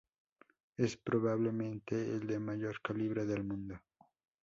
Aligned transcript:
Es 0.77 0.97
probablemente 0.97 1.93
el 1.95 2.25
de 2.25 2.39
mayor 2.39 2.81
calibre 2.81 3.27
del 3.27 3.43
mundo. 3.43 3.79